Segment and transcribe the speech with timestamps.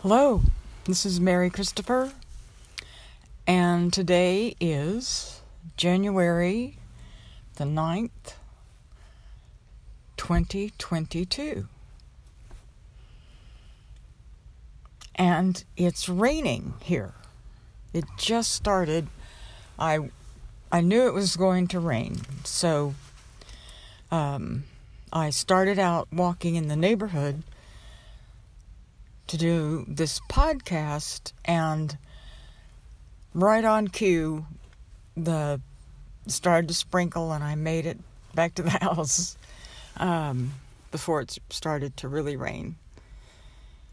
[0.00, 0.42] Hello,
[0.84, 2.12] this is Mary Christopher,
[3.46, 5.40] and today is
[5.78, 6.76] January
[7.56, 8.34] the 9th,
[10.18, 11.66] 2022.
[15.14, 17.14] And it's raining here.
[17.94, 19.08] It just started.
[19.78, 20.10] I
[20.70, 22.94] I knew it was going to rain, so
[24.10, 24.64] um,
[25.10, 27.42] I started out walking in the neighborhood
[29.28, 31.96] to do this podcast, and
[33.34, 34.46] right on cue,
[35.16, 35.60] the
[36.26, 37.98] started to sprinkle, and I made it
[38.34, 39.36] back to the house
[39.96, 40.52] um,
[40.90, 42.76] before it started to really rain.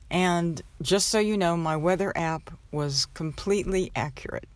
[0.10, 4.48] And just so you know, my weather app was completely accurate.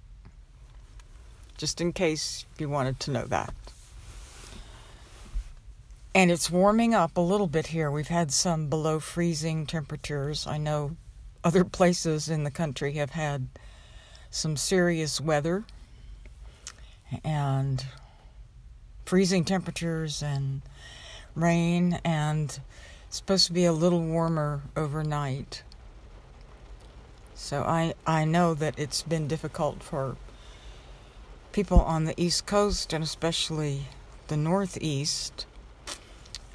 [1.58, 3.54] Just in case you wanted to know that.
[6.18, 7.92] And it's warming up a little bit here.
[7.92, 10.48] We've had some below freezing temperatures.
[10.48, 10.98] I know
[11.44, 13.50] other places in the country have had
[14.32, 15.64] some serious weather
[17.24, 17.86] and
[19.06, 20.64] freezing temperatures and
[21.36, 22.62] rain and
[23.08, 25.62] it's supposed to be a little warmer overnight.
[27.36, 30.18] So I I know that it's been difficult for
[31.52, 33.84] people on the East Coast and especially
[34.30, 35.46] the Northeast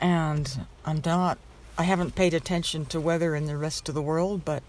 [0.03, 1.39] and I'm not,
[1.79, 4.65] I haven't paid attention to weather in the rest of the world, but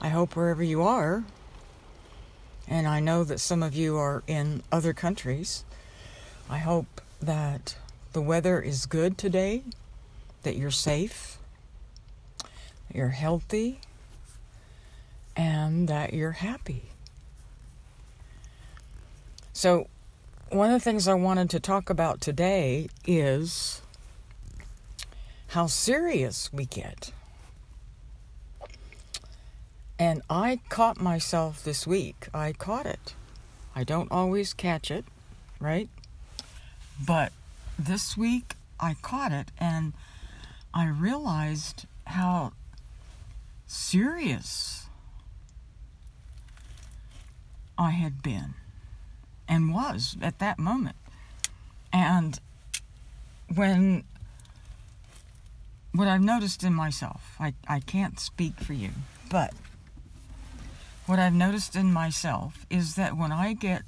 [0.00, 1.24] I hope wherever you are,
[2.68, 5.64] and I know that some of you are in other countries,
[6.50, 7.76] I hope that
[8.12, 9.62] the weather is good today,
[10.42, 11.38] that you're safe,
[12.42, 13.80] that you're healthy,
[15.34, 16.82] and that you're happy.
[19.54, 19.88] So,
[20.50, 23.82] one of the things I wanted to talk about today is
[25.48, 27.12] how serious we get.
[29.98, 32.28] And I caught myself this week.
[32.32, 33.14] I caught it.
[33.74, 35.04] I don't always catch it,
[35.58, 35.88] right?
[37.04, 37.32] But
[37.78, 39.94] this week I caught it and
[40.74, 42.52] I realized how
[43.66, 44.86] serious
[47.76, 48.54] I had been
[49.48, 50.96] and was at that moment.
[51.92, 52.38] And
[53.54, 54.04] when
[55.98, 58.90] what I've noticed in myself, I, I can't speak for you,
[59.28, 59.52] but
[61.06, 63.82] what I've noticed in myself is that when I get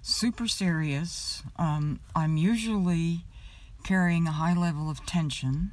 [0.00, 3.24] super serious, um, I'm usually
[3.82, 5.72] carrying a high level of tension.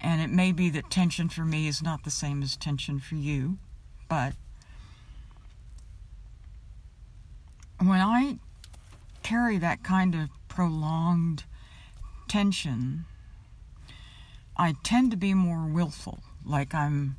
[0.00, 3.16] And it may be that tension for me is not the same as tension for
[3.16, 3.58] you,
[4.08, 4.32] but
[7.78, 8.38] when I
[9.22, 11.44] carry that kind of prolonged
[12.26, 13.04] tension,
[14.58, 17.16] I tend to be more willful, like I'm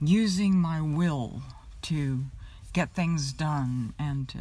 [0.00, 1.42] using my will
[1.82, 2.24] to
[2.72, 4.38] get things done and to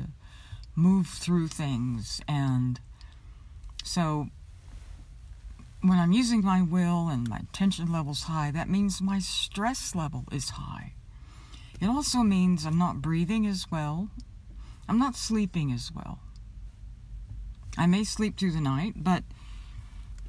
[0.75, 2.21] move through things.
[2.27, 2.79] And
[3.83, 4.29] so
[5.81, 10.25] when I'm using my will and my tension level's high, that means my stress level
[10.31, 10.93] is high.
[11.79, 14.09] It also means I'm not breathing as well.
[14.89, 16.19] I'm not sleeping as well.
[17.77, 19.23] I may sleep through the night, but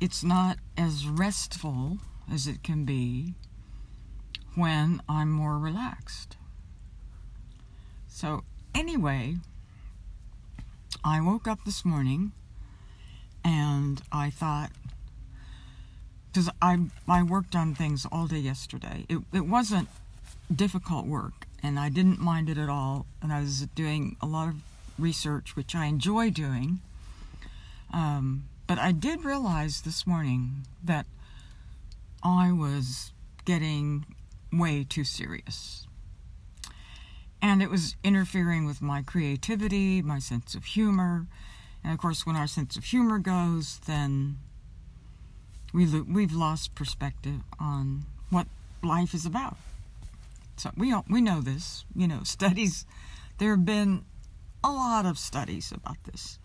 [0.01, 1.99] it's not as restful
[2.33, 3.35] as it can be
[4.55, 6.37] when I'm more relaxed.
[8.09, 8.45] So,
[8.75, 9.37] anyway,
[11.05, 12.33] I woke up this morning
[13.45, 14.71] and I thought,
[16.27, 16.79] because I,
[17.09, 19.07] I worked on things all day yesterday.
[19.09, 19.89] It, it wasn't
[20.55, 23.07] difficult work and I didn't mind it at all.
[23.23, 24.57] And I was doing a lot of
[24.99, 26.81] research, which I enjoy doing.
[27.93, 31.07] Um, but I did realize this morning that
[32.23, 33.13] I was
[33.47, 34.05] getting
[34.53, 35.87] way too serious.
[37.41, 41.27] And it was interfering with my creativity, my sense of humor.
[41.83, 44.37] And of course, when our sense of humor goes, then
[45.73, 48.49] we lo- we've lost perspective on what
[48.83, 49.57] life is about.
[50.57, 51.87] So we all, we know this.
[51.95, 52.85] You know, studies.
[53.39, 54.05] There have been
[54.63, 56.39] a lot of studies about this.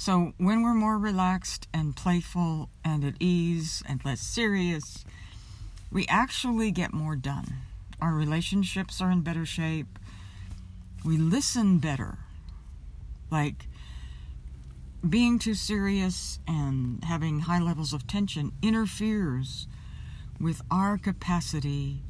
[0.00, 5.04] So when we're more relaxed and playful and at ease and less serious,
[5.92, 7.58] we actually get more done.
[8.00, 9.98] Our relationships are in better shape.
[11.04, 12.16] We listen better.
[13.30, 13.66] Like
[15.06, 19.66] being too serious and having high levels of tension interferes
[20.40, 22.00] with our capacity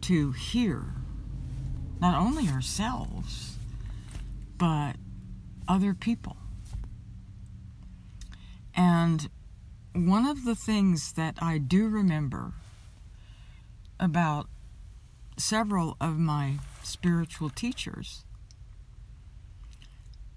[0.00, 0.94] to hear
[2.00, 3.58] not only ourselves,
[4.56, 4.94] but
[5.68, 6.37] other people.
[8.78, 9.28] And
[9.92, 12.52] one of the things that I do remember
[13.98, 14.46] about
[15.36, 18.24] several of my spiritual teachers.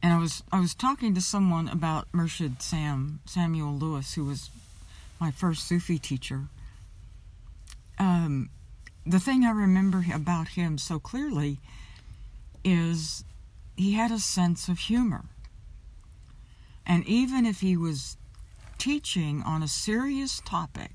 [0.01, 4.49] And I was I was talking to someone about Murshid Sam Samuel Lewis, who was
[5.19, 6.45] my first Sufi teacher.
[7.99, 8.49] Um,
[9.05, 11.59] the thing I remember about him so clearly
[12.63, 13.23] is
[13.77, 15.25] he had a sense of humor.
[16.88, 18.17] And even if he was
[18.81, 20.92] teaching on a serious topic,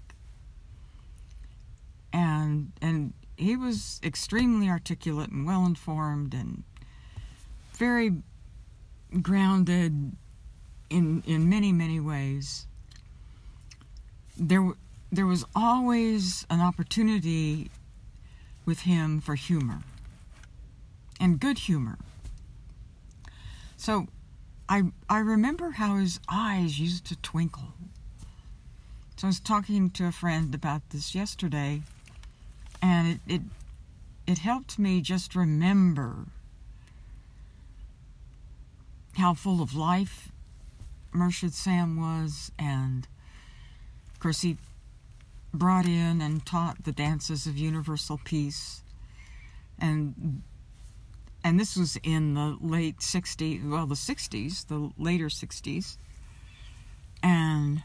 [2.13, 6.65] and and he was extremely articulate and well informed and
[7.75, 8.11] very
[9.23, 10.17] grounded
[10.91, 12.67] in in many many ways.
[14.37, 14.73] There
[15.13, 17.71] there was always an opportunity
[18.65, 19.83] with him for humor
[21.21, 21.99] and good humor.
[23.77, 24.09] So
[24.69, 27.73] i i remember how his eyes used to twinkle.
[29.17, 31.83] So i was talking to a friend about this yesterday
[32.83, 33.43] and it it,
[34.27, 36.27] it helped me just remember
[39.17, 40.31] how full of life
[41.17, 43.09] Murshid Sam was, and
[44.13, 44.59] of course he
[45.55, 48.83] brought in and taught the dances of universal peace,
[49.79, 50.43] and
[51.47, 55.97] and this was in the late 60s, well, the 60s, the later 60s,
[57.23, 57.85] and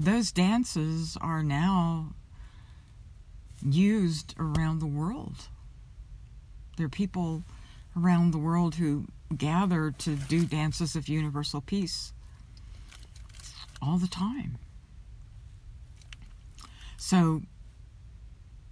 [0.00, 2.14] those dances are now
[3.62, 5.48] used around the world.
[6.78, 7.42] There are people
[7.94, 12.14] around the world who gather to do dances of universal peace
[13.82, 14.56] all the time.
[16.96, 17.42] So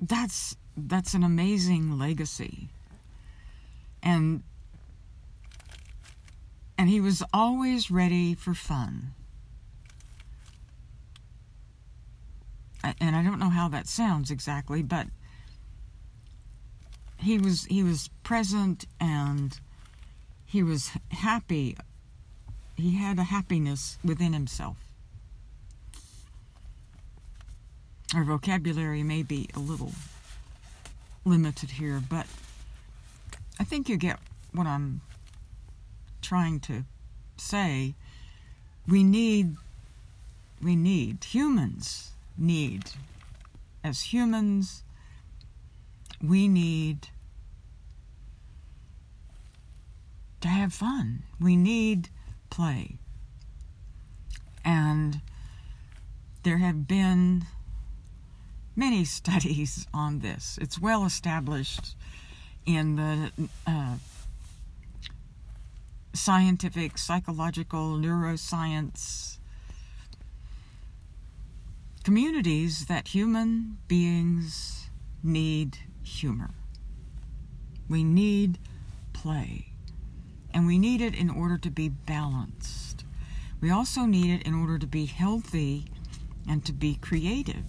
[0.01, 2.71] that's that's an amazing legacy.
[4.07, 4.45] And
[6.79, 9.15] and he was always ready for fun.
[13.01, 15.09] And I don't know how that sounds exactly, but
[17.19, 19.59] he was he was present and
[20.45, 21.77] he was happy.
[22.77, 24.77] He had a happiness within himself.
[28.15, 29.93] Our vocabulary may be a little
[31.25, 32.27] limited here, but
[33.59, 34.19] I think you get
[34.53, 35.01] what I'm
[36.23, 36.85] trying to
[37.37, 37.95] say.
[38.87, 39.57] We need,
[40.63, 42.91] we need, humans need,
[43.83, 44.83] as humans,
[46.23, 47.09] we need
[50.41, 51.23] to have fun.
[51.41, 52.09] We need
[52.51, 52.97] play.
[54.65, 55.21] And
[56.43, 57.45] there have been
[58.75, 60.59] many studies on this.
[60.61, 61.95] It's well established
[62.67, 63.95] in the uh,
[66.13, 69.39] scientific, psychological, neuroscience
[72.03, 74.89] communities that human beings
[75.23, 76.51] need humor.
[77.89, 78.59] We need
[79.13, 79.73] play
[80.55, 83.05] and we need it in order to be balanced.
[83.61, 85.87] We also need it in order to be healthy
[86.49, 87.65] and to be creative.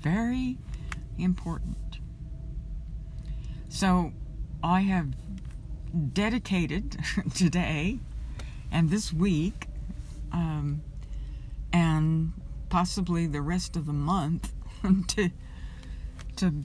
[0.00, 0.58] Very
[1.18, 1.87] important.
[3.68, 4.12] So,
[4.62, 5.14] I have
[6.12, 6.98] dedicated
[7.34, 7.98] today
[8.70, 9.66] and this week
[10.32, 10.82] um,
[11.72, 12.32] and
[12.68, 14.52] possibly the rest of the month
[15.08, 15.30] to
[16.36, 16.64] to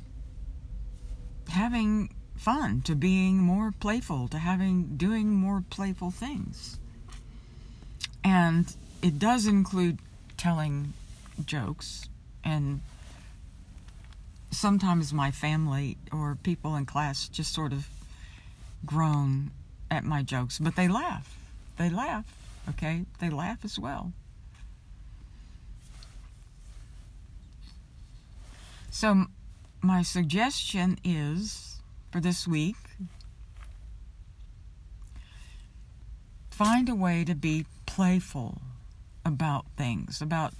[1.49, 6.79] having fun, to being more playful, to having doing more playful things.
[8.23, 9.99] And it does include
[10.37, 10.93] telling
[11.45, 12.09] jokes
[12.43, 12.81] and
[14.53, 17.87] sometimes my family or people in class just sort of
[18.85, 19.51] groan
[19.89, 21.37] at my jokes, but they laugh.
[21.77, 22.25] They laugh,
[22.69, 23.05] okay?
[23.19, 24.11] They laugh as well.
[28.89, 29.25] So,
[29.81, 31.81] my suggestion is
[32.11, 32.75] for this week.
[36.51, 38.61] Find a way to be playful
[39.25, 40.53] about things, about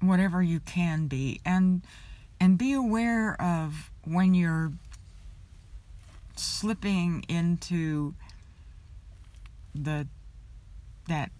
[0.00, 1.82] whatever you can be and
[2.40, 4.72] and be aware of when you're
[6.36, 8.14] slipping into
[9.74, 10.06] the
[11.08, 11.30] that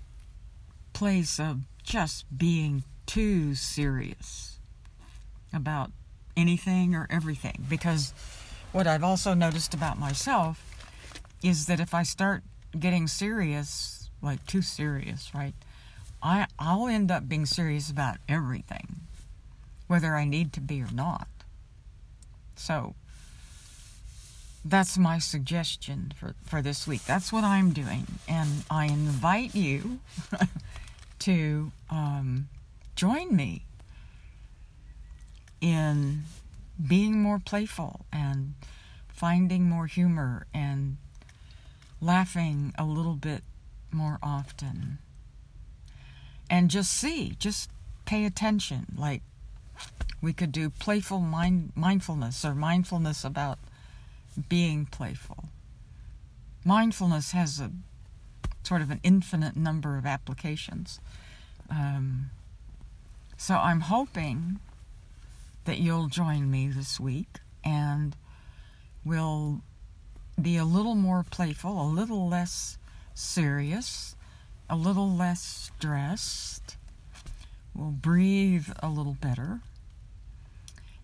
[0.92, 4.58] place of just being too serious
[5.52, 5.90] about
[6.36, 7.66] anything or everything.
[7.68, 8.12] Because
[8.72, 10.64] what I've also noticed about myself
[11.42, 12.42] is that if I start
[12.78, 15.54] getting serious, like too serious, right?
[16.22, 19.00] I I'll end up being serious about everything,
[19.86, 21.28] whether I need to be or not.
[22.56, 22.94] So
[24.64, 27.04] that's my suggestion for, for this week.
[27.04, 28.06] That's what I'm doing.
[28.28, 30.00] And I invite you
[31.20, 32.48] to um,
[32.96, 33.64] join me
[35.60, 36.24] in
[36.86, 38.54] being more playful and
[39.08, 40.96] finding more humor and
[42.00, 43.42] laughing a little bit
[43.90, 44.98] more often.
[46.50, 47.70] And just see, just
[48.04, 48.86] pay attention.
[48.96, 49.22] Like
[50.20, 53.58] we could do playful mind, mindfulness or mindfulness about
[54.48, 55.44] being playful.
[56.64, 57.70] Mindfulness has a
[58.62, 61.00] sort of an infinite number of applications.
[61.70, 62.30] Um,
[63.36, 64.58] so I'm hoping
[65.64, 68.16] that you'll join me this week and
[69.04, 69.60] we'll
[70.40, 72.78] be a little more playful, a little less
[73.14, 74.16] serious,
[74.70, 76.76] a little less stressed.
[77.74, 79.60] We'll breathe a little better.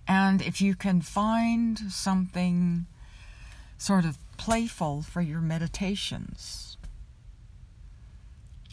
[0.06, 2.86] And if you can find something
[3.78, 6.76] sort of playful for your meditations,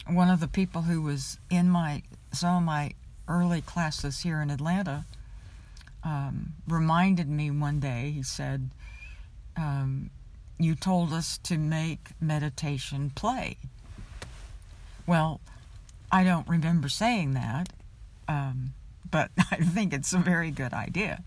[0.06, 2.92] one of the people who was in my some of my
[3.28, 5.04] early classes here in Atlanta
[6.02, 8.10] um, reminded me one day.
[8.10, 8.70] He said,
[9.56, 10.10] um,
[10.58, 13.58] "You told us to make meditation play."
[15.06, 15.40] Well,
[16.10, 17.72] I don't remember saying that,
[18.28, 18.74] um,
[19.10, 21.22] but I think it's a very good idea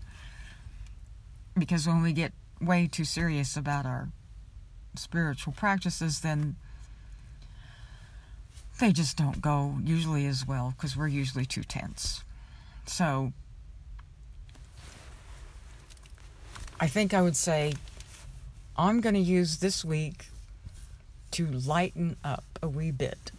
[1.58, 4.08] because when we get way too serious about our
[4.94, 6.56] spiritual practices, then
[8.78, 12.22] they just don't go usually as well because we're usually too tense.
[12.86, 13.32] So
[16.78, 17.74] I think I would say
[18.76, 20.26] I'm going to use this week
[21.32, 23.30] to lighten up a wee bit,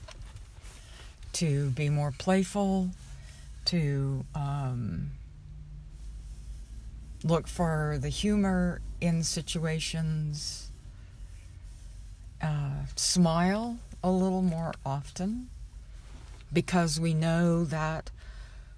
[1.38, 2.90] to be more playful,
[3.66, 5.12] to um,
[7.24, 10.72] look for the humor in situations,
[12.42, 15.48] uh, smile a little more often
[16.52, 18.10] because we know that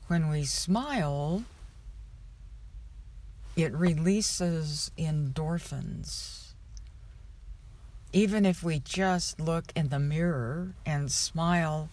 [0.07, 1.43] when we smile,
[3.55, 6.47] it releases endorphins.
[8.11, 11.87] Even if we just look in the mirror and smile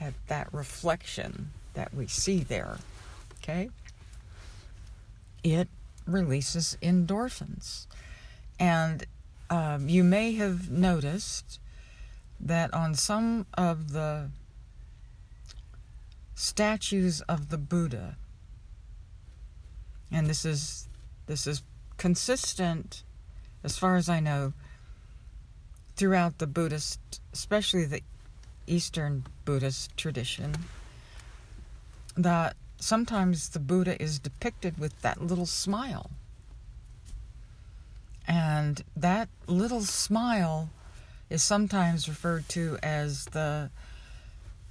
[0.00, 2.78] at that reflection that we see there,
[3.42, 3.70] okay?
[5.44, 5.68] It
[6.06, 7.86] releases endorphins.
[8.58, 9.06] And
[9.48, 11.58] um, you may have noticed
[12.38, 14.30] that on some of the
[16.34, 18.16] statues of the Buddha,
[20.10, 20.88] and this is
[21.26, 21.62] this is
[21.96, 23.04] consistent,
[23.62, 24.52] as far as I know,
[25.96, 28.02] throughout the Buddhist, especially the
[28.70, 30.54] Eastern Buddhist tradition,
[32.16, 36.10] that sometimes the Buddha is depicted with that little smile.
[38.26, 40.70] And that little smile
[41.28, 43.70] is sometimes referred to as the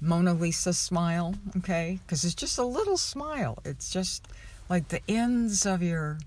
[0.01, 1.99] Mona Lisa smile, okay?
[2.05, 3.59] Because it's just a little smile.
[3.65, 4.27] It's just
[4.69, 6.19] like the ends of your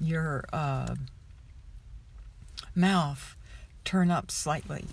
[0.00, 0.94] your uh,
[2.74, 3.36] mouth
[3.84, 4.86] turn up slightly,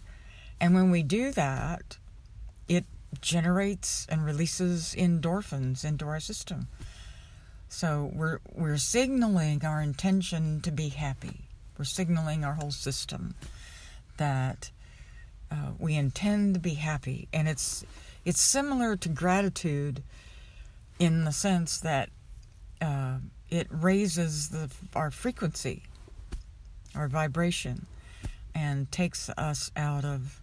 [0.61, 1.97] and when we do that,
[2.67, 2.85] it
[3.19, 6.67] generates and releases endorphins into our system.
[7.67, 11.47] So we're we're signaling our intention to be happy.
[11.77, 13.33] We're signaling our whole system
[14.17, 14.69] that
[15.49, 17.83] uh, we intend to be happy, and it's
[18.23, 20.03] it's similar to gratitude
[20.99, 22.09] in the sense that
[22.81, 23.17] uh,
[23.49, 25.83] it raises the our frequency,
[26.93, 27.87] our vibration,
[28.53, 30.40] and takes us out of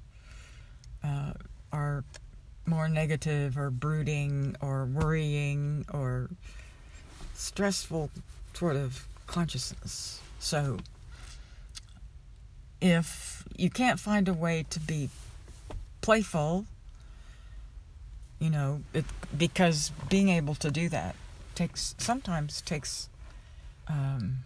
[1.02, 1.32] uh,
[1.72, 2.04] our
[2.66, 6.28] more negative or brooding or worrying or
[7.34, 8.10] stressful
[8.52, 10.20] sort of consciousness.
[10.38, 10.78] So
[12.80, 15.08] if you can't find a way to be
[16.00, 16.66] playful,
[18.38, 19.04] you know, it,
[19.36, 21.16] because being able to do that
[21.54, 23.08] takes sometimes takes
[23.88, 24.38] um,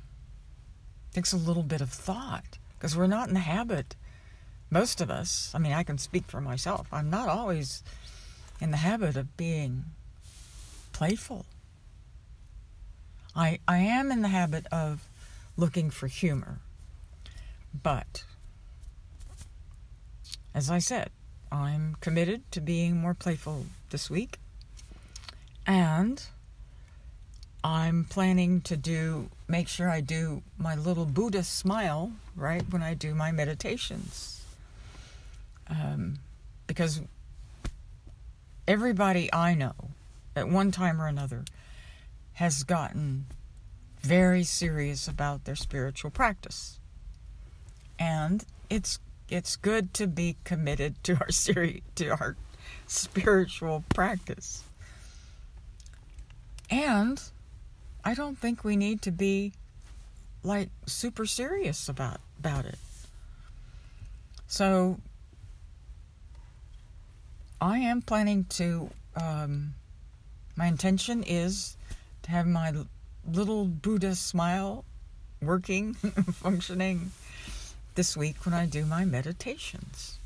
[1.12, 3.96] takes a little bit of thought because we're not in the habit.
[4.72, 6.86] Most of us, I mean, I can speak for myself.
[6.90, 7.82] I'm not always
[8.58, 9.84] in the habit of being
[10.94, 11.44] playful.
[13.36, 15.06] I I am in the habit of
[15.58, 16.60] looking for humor.
[17.82, 18.24] But,
[20.54, 21.10] as I said,
[21.50, 24.38] I'm committed to being more playful this week.
[25.66, 26.24] And
[27.62, 32.94] I'm planning to do, make sure I do my little Buddha smile, right, when I
[32.94, 34.41] do my meditations.
[35.68, 36.18] Um,
[36.66, 37.00] because
[38.66, 39.74] everybody I know,
[40.34, 41.44] at one time or another,
[42.34, 43.26] has gotten
[44.00, 46.80] very serious about their spiritual practice
[48.02, 52.36] and it's it's good to be committed to our seri- to our
[52.86, 54.64] spiritual practice.
[56.68, 57.22] And
[58.04, 59.52] I don't think we need to be
[60.42, 62.78] like super serious about about it.
[64.48, 64.98] So
[67.62, 68.90] I am planning to.
[69.14, 69.74] Um,
[70.56, 71.76] my intention is
[72.24, 72.72] to have my
[73.24, 74.84] little Buddha smile
[75.40, 75.94] working,
[76.32, 77.12] functioning
[77.94, 80.18] this week when I do my meditations.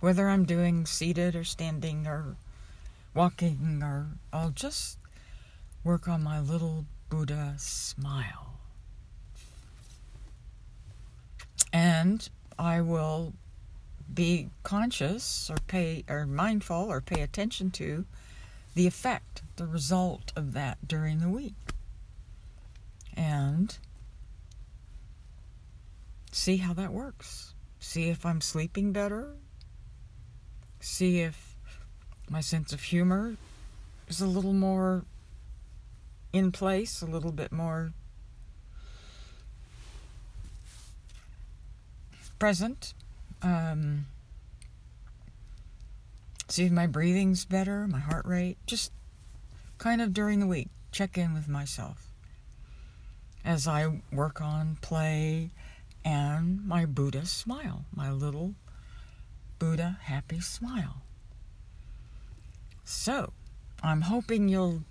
[0.00, 2.36] Whether I'm doing seated or standing or
[3.14, 4.98] walking, or I'll just
[5.84, 8.58] work on my little Buddha smile.
[11.72, 13.32] And I will
[14.18, 18.04] be conscious or pay or mindful or pay attention to
[18.74, 21.54] the effect, the result of that during the week.
[23.16, 23.78] And
[26.32, 27.54] see how that works.
[27.78, 29.36] See if I'm sleeping better.
[30.80, 31.54] See if
[32.28, 33.36] my sense of humor
[34.08, 35.04] is a little more
[36.32, 37.92] in place, a little bit more
[42.40, 42.94] present.
[43.42, 44.06] Um,
[46.48, 48.58] see if my breathing's better, my heart rate.
[48.66, 48.92] Just
[49.78, 52.08] kind of during the week, check in with myself
[53.44, 55.50] as I work on play
[56.04, 58.54] and my Buddha smile, my little
[59.58, 61.02] Buddha happy smile.
[62.84, 63.32] So,
[63.82, 64.82] I'm hoping you'll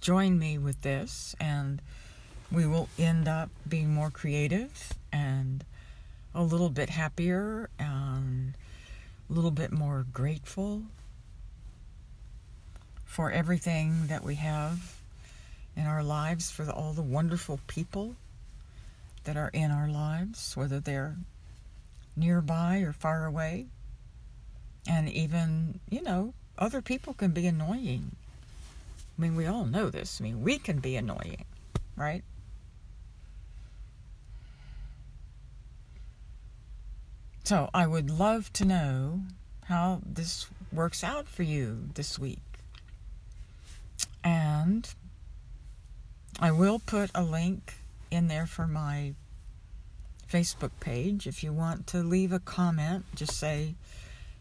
[0.00, 1.80] join me with this and
[2.50, 5.64] we will end up being more creative and
[6.34, 8.54] a little bit happier and
[9.28, 10.82] a little bit more grateful
[13.04, 14.96] for everything that we have
[15.76, 18.16] in our lives, for all the wonderful people
[19.24, 21.16] that are in our lives, whether they're
[22.16, 23.66] nearby or far away,
[24.88, 28.14] and even, you know, other people can be annoying.
[29.16, 30.20] I mean, we all know this.
[30.20, 31.44] I mean, we can be annoying,
[31.96, 32.22] right?
[37.44, 39.20] So, I would love to know
[39.66, 42.40] how this works out for you this week.
[44.24, 44.88] And
[46.40, 47.74] I will put a link
[48.10, 49.12] in there for my
[50.32, 51.26] Facebook page.
[51.26, 53.74] If you want to leave a comment, just say,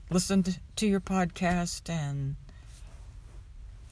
[0.09, 2.37] listened to your podcast and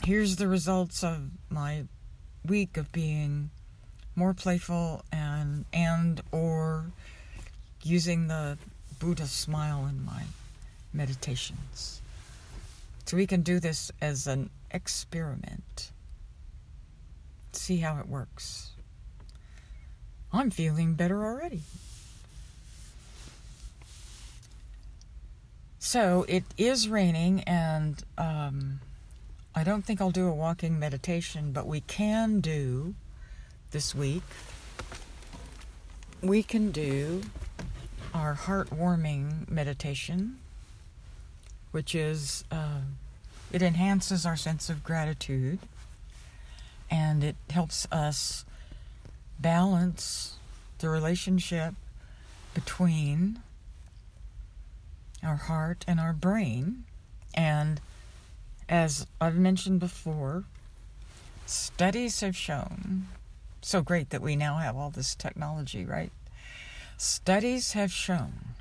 [0.06, 1.84] here's the results of my
[2.48, 3.50] week of being
[4.16, 6.86] more playful and and or
[7.84, 8.58] using the
[9.02, 10.26] Buddha smile in my
[10.94, 12.04] meditations.
[13.08, 15.92] So we can do this as an experiment.
[17.52, 18.70] See how it works.
[20.32, 21.64] I'm feeling better already.
[25.80, 28.82] So it is raining, and um,
[29.56, 32.94] I don't think I'll do a walking meditation, but we can do
[33.72, 34.24] this week.
[36.22, 37.24] We can do
[38.14, 40.40] our heartwarming meditation,
[41.72, 42.82] which is uh,
[43.52, 45.60] it enhances our sense of gratitude
[46.90, 48.46] and it helps us
[49.40, 50.36] balance
[50.80, 51.74] the relationship
[52.54, 53.40] between
[55.24, 56.84] our heart, and our brain.
[57.34, 57.80] And
[58.68, 60.44] as I've mentioned before,
[61.46, 63.08] studies have shown
[63.62, 66.12] so great that we now have all this technology, right?
[67.04, 68.54] Studies have shown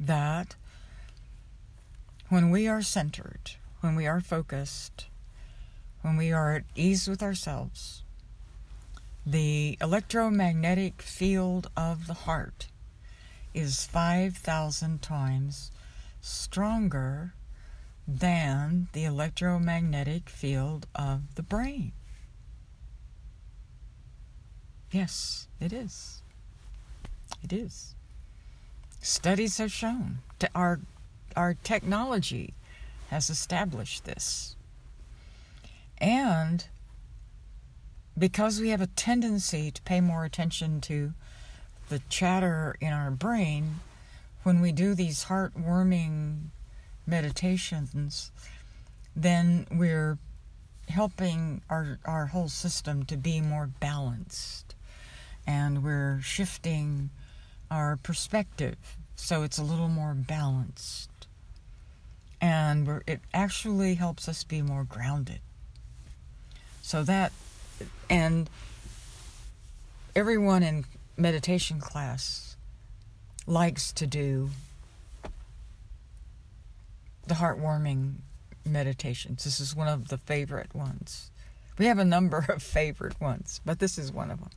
[0.00, 0.56] that
[2.30, 5.08] when we are centered, when we are focused,
[6.00, 8.02] when we are at ease with ourselves,
[9.26, 12.68] the electromagnetic field of the heart
[13.52, 15.70] is 5,000 times
[16.22, 17.34] stronger
[18.08, 21.92] than the electromagnetic field of the brain.
[24.90, 26.22] Yes, it is.
[27.44, 27.94] It is.
[29.02, 30.80] Studies have shown that our
[31.36, 32.54] our technology
[33.10, 34.56] has established this.
[35.98, 36.66] And
[38.16, 41.12] because we have a tendency to pay more attention to
[41.90, 43.80] the chatter in our brain
[44.42, 46.50] when we do these heartwarming
[47.06, 48.30] meditations,
[49.14, 50.18] then we're
[50.88, 54.74] helping our, our whole system to be more balanced.
[55.46, 57.10] And we're shifting
[57.70, 58.76] our perspective
[59.16, 61.10] so it's a little more balanced.
[62.40, 65.40] And it actually helps us be more grounded.
[66.82, 67.32] So that,
[68.10, 68.50] and
[70.14, 70.84] everyone in
[71.16, 72.56] meditation class
[73.46, 74.50] likes to do
[77.26, 78.16] the heartwarming
[78.66, 79.44] meditations.
[79.44, 81.30] This is one of the favorite ones.
[81.78, 84.50] We have a number of favorite ones, but this is one of them.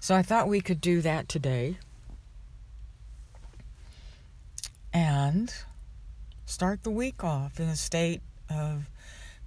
[0.00, 1.76] So I thought we could do that today.
[4.98, 5.54] And
[6.44, 8.90] start the week off in a state of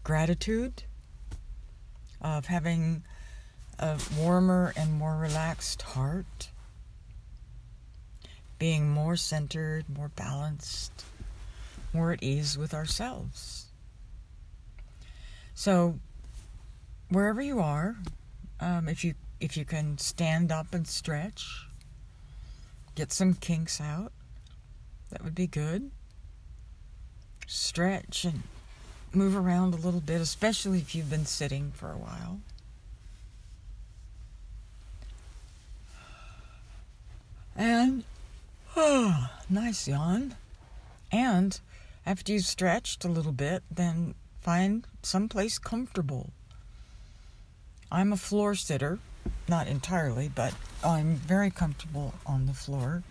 [0.02, 0.84] gratitude,
[2.22, 3.04] of having
[3.78, 6.52] a warmer and more relaxed heart,
[8.60, 11.04] being more centered, more balanced,
[11.92, 13.66] more at ease with ourselves.
[15.54, 16.00] So,
[17.10, 17.98] wherever you are,
[18.62, 21.68] um, if you if you can stand up and stretch,
[22.96, 24.14] get some kinks out,
[25.12, 25.92] that would be good.
[27.48, 28.44] Stretch and
[29.14, 32.40] move around a little bit, especially if you've been sitting for a while.
[37.56, 38.06] And,
[38.76, 40.36] oh, nice yawn.
[41.12, 41.60] And
[42.06, 46.32] after you've stretched a little bit, then find someplace comfortable.
[47.92, 49.00] I'm a floor sitter,
[49.50, 53.04] not entirely, but I'm very comfortable on the floor.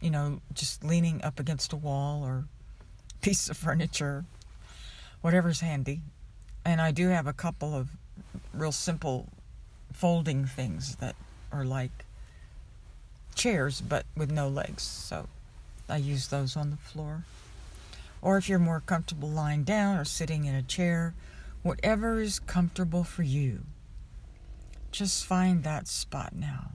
[0.00, 2.44] You know, just leaning up against a wall or
[3.20, 4.24] piece of furniture,
[5.20, 6.02] whatever's handy.
[6.64, 7.90] And I do have a couple of
[8.52, 9.28] real simple
[9.92, 11.14] folding things that
[11.52, 12.04] are like
[13.34, 14.82] chairs but with no legs.
[14.82, 15.28] So
[15.88, 17.24] I use those on the floor.
[18.20, 21.14] Or if you're more comfortable lying down or sitting in a chair,
[21.62, 23.60] whatever is comfortable for you,
[24.90, 26.70] just find that spot now.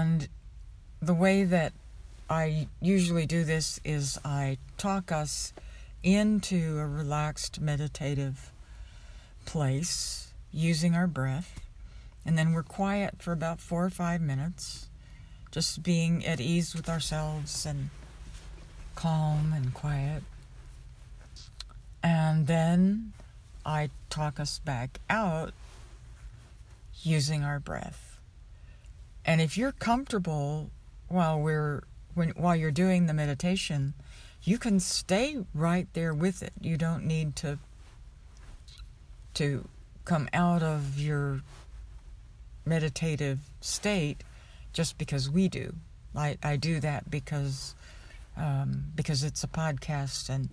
[0.00, 0.28] And
[1.02, 1.74] the way that
[2.30, 5.52] I usually do this is I talk us
[6.02, 8.50] into a relaxed meditative
[9.44, 11.60] place using our breath.
[12.24, 14.88] And then we're quiet for about four or five minutes,
[15.50, 17.90] just being at ease with ourselves and
[18.94, 20.22] calm and quiet.
[22.02, 23.12] And then
[23.66, 25.52] I talk us back out
[27.02, 28.09] using our breath.
[29.24, 30.70] And if you're comfortable
[31.08, 31.82] while we're
[32.14, 33.94] when while you're doing the meditation,
[34.42, 36.52] you can stay right there with it.
[36.60, 37.58] You don't need to
[39.34, 39.68] to
[40.04, 41.40] come out of your
[42.64, 44.22] meditative state
[44.72, 45.74] just because we do.
[46.16, 47.74] I, I do that because
[48.36, 50.48] um, because it's a podcast and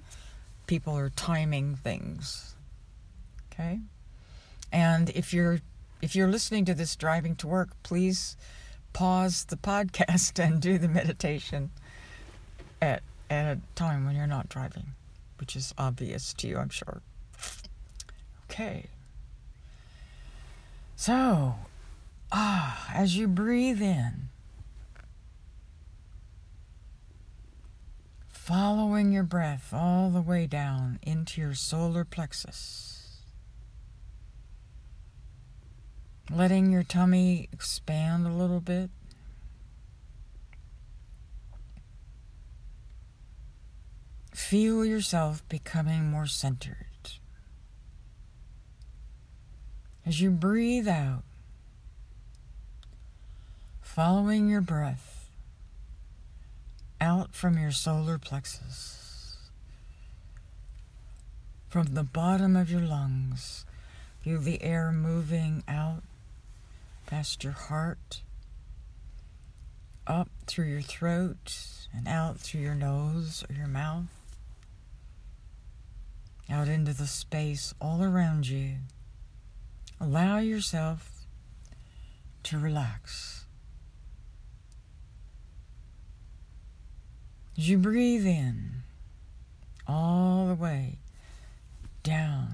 [0.67, 2.55] people are timing things.
[3.51, 3.79] Okay,
[4.71, 5.59] and if you're
[6.01, 8.37] if you're listening to this driving to work, please
[8.93, 11.71] pause the podcast and do the meditation
[12.81, 14.87] at at a time when you're not driving,
[15.39, 17.01] which is obvious to you, I'm sure.
[18.49, 18.85] Okay.
[20.95, 21.55] So,
[22.31, 24.29] ah, as you breathe in,
[28.29, 32.96] following your breath all the way down into your solar plexus,
[36.29, 38.89] letting your tummy expand a little bit.
[44.33, 46.85] Feel yourself becoming more centered.
[50.05, 51.23] As you breathe out,
[53.81, 55.29] following your breath
[57.01, 59.49] out from your solar plexus,
[61.67, 63.65] from the bottom of your lungs,
[64.23, 66.03] feel the air moving out
[67.07, 68.21] past your heart,
[70.05, 74.05] up through your throat, and out through your nose or your mouth,
[76.49, 78.75] out into the space all around you.
[79.99, 81.25] Allow yourself
[82.43, 83.45] to relax.
[87.57, 88.83] As you breathe in
[89.87, 90.99] all the way
[92.03, 92.49] down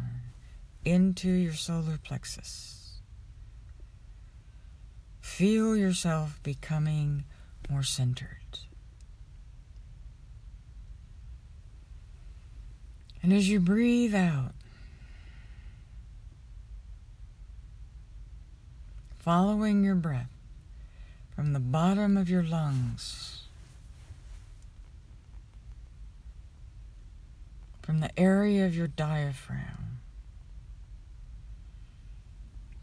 [0.85, 2.82] into your solar plexus,
[5.33, 7.23] feel yourself becoming
[7.67, 8.59] more centered.
[13.23, 14.51] And as you breathe out,
[19.17, 20.29] following your breath
[21.35, 23.45] from the bottom of your lungs,
[27.81, 29.82] from the area of your diaphragm,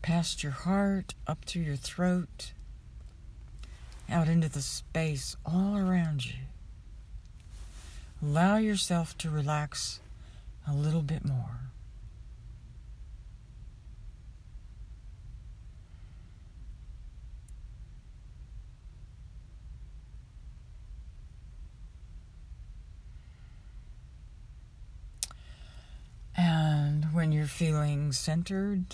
[0.03, 2.53] past your heart, up through your throat,
[4.09, 6.35] out into the space all around you.
[8.23, 10.01] Allow yourself to relax
[10.69, 11.71] a little bit more.
[26.37, 28.87] And when you're feeling centered,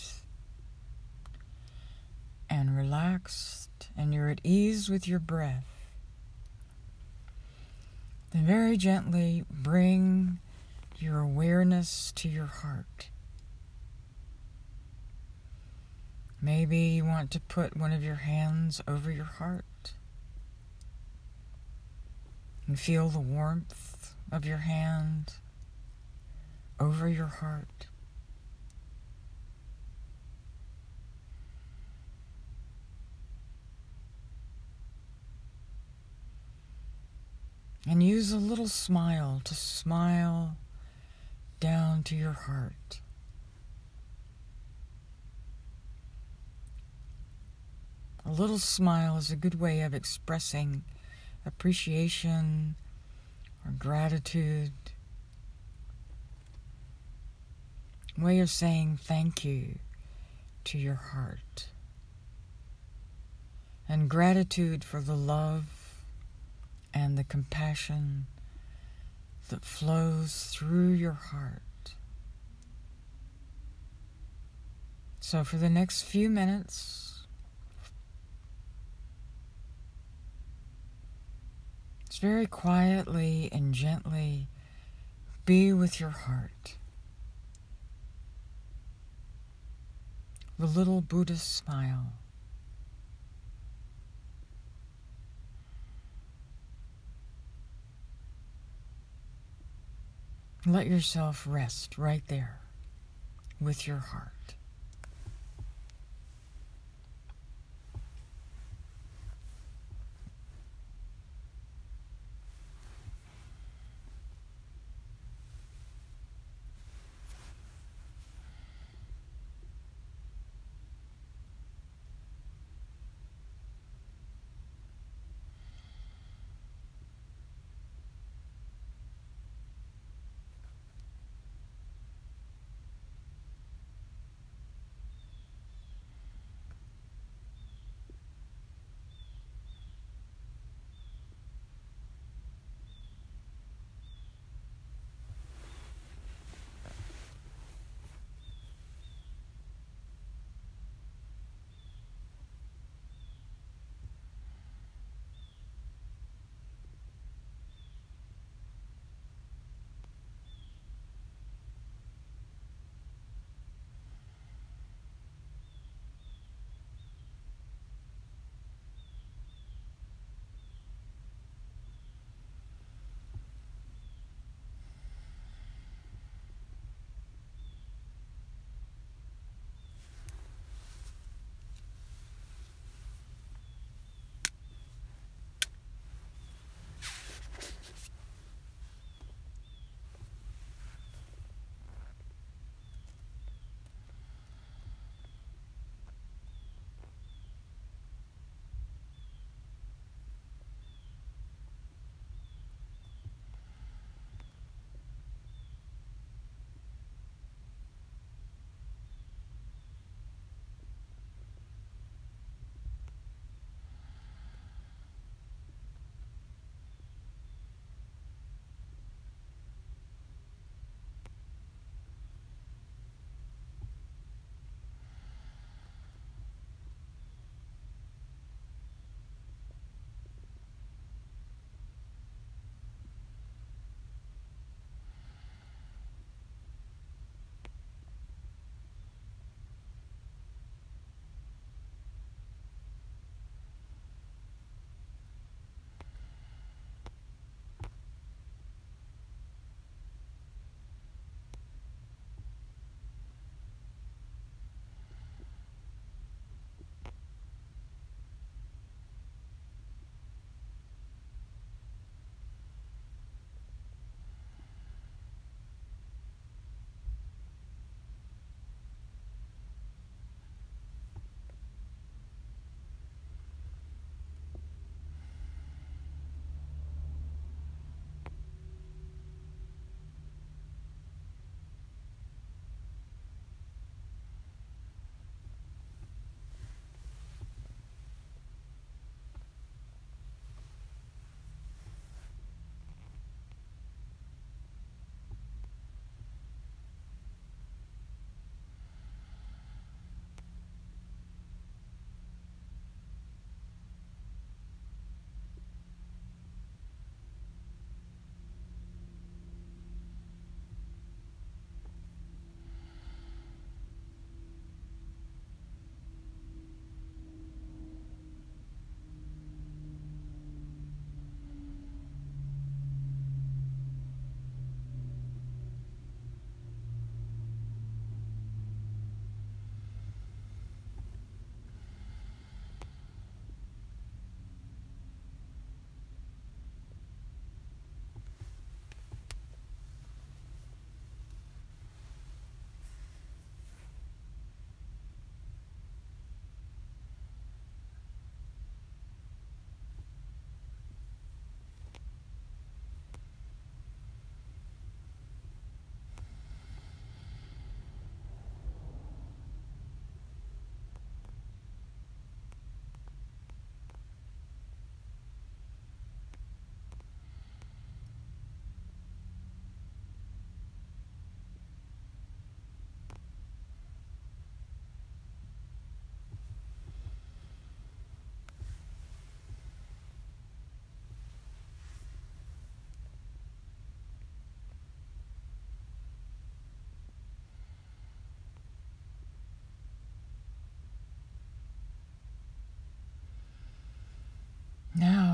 [2.48, 5.64] and relaxed and you're at ease with your breath,
[8.32, 10.38] then very gently bring
[10.98, 13.09] your awareness to your heart.
[16.40, 19.92] Maybe you want to put one of your hands over your heart
[22.66, 25.35] and feel the warmth of your hand
[26.78, 27.87] over your heart.
[37.88, 40.57] And use a little smile to smile
[41.61, 43.01] down to your heart.
[48.25, 50.83] A little smile is a good way of expressing
[51.46, 52.75] appreciation
[53.64, 54.72] or gratitude.
[58.18, 59.79] Way of saying thank you
[60.64, 61.68] to your heart.
[63.88, 65.86] And gratitude for the love
[66.96, 68.26] and the compassion
[69.50, 71.94] that flows through your heart.
[75.20, 77.26] So, for the next few minutes,
[82.09, 84.48] just very quietly and gently
[85.44, 86.76] be with your heart.
[90.59, 92.14] The little Buddhist smile.
[100.68, 102.59] Let yourself rest right there
[103.61, 104.36] with your heart.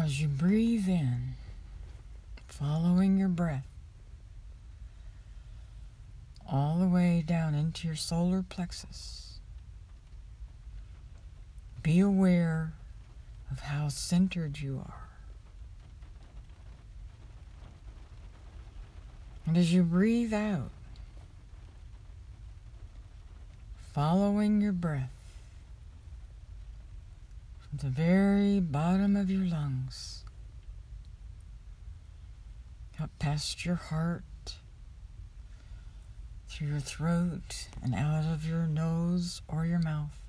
[0.02, 1.34] As you breathe in,
[2.48, 3.66] following your breath
[6.50, 9.38] all the way down into your solar plexus,
[11.84, 12.72] be aware
[13.50, 15.08] of how centered you are.
[19.46, 20.70] And as you breathe out,
[23.94, 25.10] following your breath
[27.74, 30.24] the very bottom of your lungs,
[33.00, 34.24] up past your heart,
[36.48, 40.20] through your throat, and out of your nose or your mouth,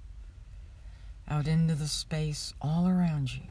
[1.28, 3.42] out into the space all around you.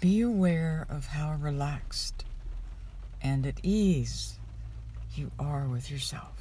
[0.00, 2.24] Be aware of how relaxed
[3.22, 4.40] and at ease
[5.14, 6.36] you are with yourself.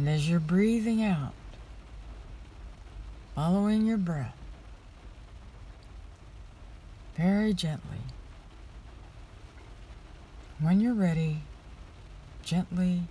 [0.00, 1.32] And as you're breathing out,
[3.34, 4.36] following your breath,
[7.16, 8.02] very gently,
[10.58, 11.38] when you're ready,
[12.42, 13.04] gently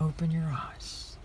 [0.00, 1.18] open your eyes.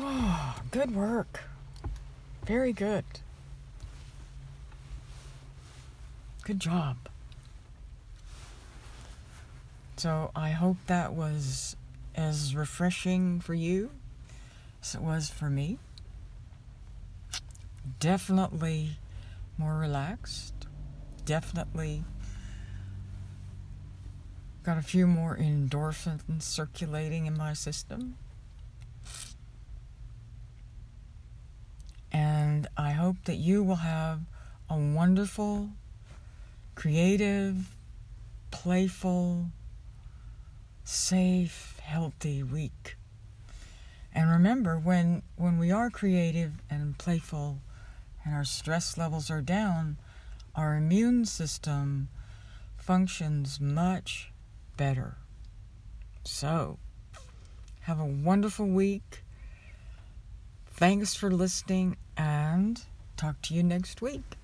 [0.00, 1.42] Oh, good work.
[2.44, 3.04] Very good.
[6.44, 6.98] Good job.
[9.96, 11.74] So I hope that was
[12.14, 13.90] as refreshing for you
[14.82, 15.78] as it was for me.
[17.98, 18.98] Definitely
[19.56, 20.52] more relaxed.
[21.24, 22.04] Definitely
[24.64, 28.18] got a few more endorphins circulating in my system.
[32.12, 34.20] And I hope that you will have
[34.68, 35.70] a wonderful
[36.74, 37.76] creative,
[38.50, 39.46] playful,
[40.84, 42.96] safe, healthy week.
[44.12, 47.58] And remember, when, when we are creative and playful
[48.24, 49.96] and our stress levels are down,
[50.54, 52.08] our immune system
[52.76, 54.30] functions much
[54.76, 55.16] better.
[56.24, 56.78] So,
[57.80, 59.22] have a wonderful week.
[60.66, 62.80] Thanks for listening and
[63.16, 64.36] talk to you next week.